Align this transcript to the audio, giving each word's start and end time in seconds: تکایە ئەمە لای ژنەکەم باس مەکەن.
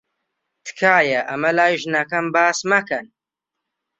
تکایە 0.65 1.19
ئەمە 1.29 1.51
لای 1.57 1.73
ژنەکەم 1.81 2.25
باس 2.35 2.59
مەکەن. 2.71 3.05